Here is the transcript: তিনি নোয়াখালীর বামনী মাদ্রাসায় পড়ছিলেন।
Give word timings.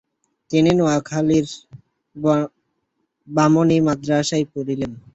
তিনি 0.51 0.71
নোয়াখালীর 0.77 1.47
বামনী 3.27 3.77
মাদ্রাসায় 3.87 4.45
পড়ছিলেন। 4.51 4.91